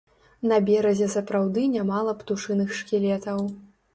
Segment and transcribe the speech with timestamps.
[0.51, 3.45] На беразе сапраўды нямала птушыных шкілетаў.